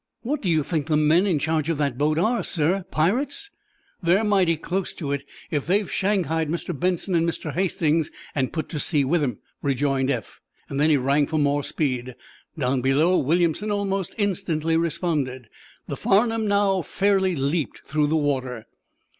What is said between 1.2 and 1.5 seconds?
in